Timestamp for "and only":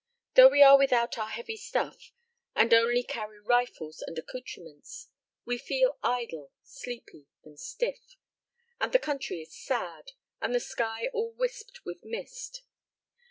2.55-3.03